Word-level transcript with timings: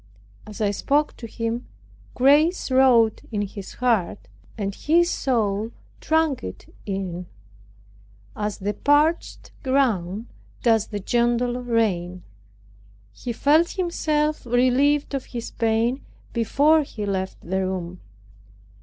As 0.47 0.61
I 0.61 0.71
spoke 0.71 1.15
to 1.17 1.27
him 1.27 1.67
grace 2.15 2.71
wrought 2.71 3.21
in 3.31 3.43
his 3.43 3.73
heart, 3.75 4.29
and 4.57 4.73
his 4.73 5.11
soul 5.11 5.69
drank 5.99 6.43
it 6.43 6.73
in, 6.87 7.27
as 8.35 8.57
the 8.57 8.73
parched 8.73 9.51
ground 9.61 10.25
does 10.63 10.87
the 10.87 10.99
gentle 10.99 11.61
rain. 11.61 12.23
He 13.13 13.31
felt 13.31 13.73
himself 13.73 14.43
relieved 14.43 15.13
of 15.13 15.25
his 15.25 15.51
pain 15.51 16.03
before 16.33 16.81
he 16.81 17.05
left 17.05 17.39
the 17.41 17.63
room. 17.63 17.99